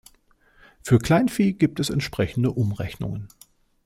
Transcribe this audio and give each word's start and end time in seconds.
Für 0.81 0.97
Kleinvieh 0.97 1.53
gibt 1.53 1.79
es 1.79 1.91
entsprechende 1.91 2.49
Umrechnungen. 2.49 3.27